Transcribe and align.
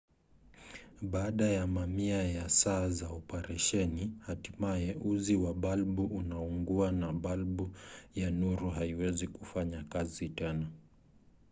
baada 1.01 1.45
ya 1.49 1.67
mamia 1.67 2.23
ya 2.23 2.49
saa 2.49 2.89
za 2.89 3.07
operesheni 3.09 4.11
hatimaye 4.25 4.97
uzi 5.01 5.35
wa 5.35 5.53
balbu 5.53 6.05
unaungua 6.05 6.91
na 6.91 7.13
balbu 7.13 7.71
ya 8.15 8.31
nuru 8.31 8.69
haiwezi 8.69 9.27
kufanya 9.27 9.83
kazi 9.83 10.29
tena 10.29 10.67